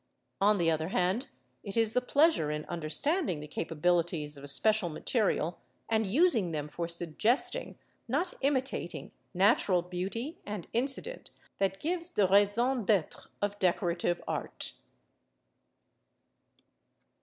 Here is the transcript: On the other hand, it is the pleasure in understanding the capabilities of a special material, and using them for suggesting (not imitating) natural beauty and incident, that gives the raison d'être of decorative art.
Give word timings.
On 0.41 0.57
the 0.57 0.71
other 0.71 0.87
hand, 0.87 1.27
it 1.63 1.77
is 1.77 1.93
the 1.93 2.01
pleasure 2.01 2.49
in 2.49 2.65
understanding 2.65 3.39
the 3.39 3.47
capabilities 3.47 4.35
of 4.35 4.43
a 4.43 4.47
special 4.47 4.89
material, 4.89 5.59
and 5.89 6.07
using 6.07 6.51
them 6.51 6.67
for 6.69 6.87
suggesting 6.87 7.77
(not 8.07 8.33
imitating) 8.41 9.11
natural 9.35 9.83
beauty 9.83 10.39
and 10.43 10.65
incident, 10.73 11.29
that 11.59 11.79
gives 11.79 12.09
the 12.09 12.27
raison 12.27 12.83
d'être 12.83 13.27
of 13.43 13.59
decorative 13.59 14.23
art. 14.27 14.73